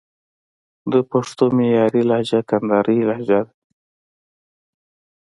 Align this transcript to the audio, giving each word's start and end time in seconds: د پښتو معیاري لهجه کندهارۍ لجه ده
د 0.91 0.93
پښتو 1.11 1.43
معیاري 1.57 2.03
لهجه 2.09 2.39
کندهارۍ 2.49 2.99
لجه 3.09 3.39
ده 3.45 3.51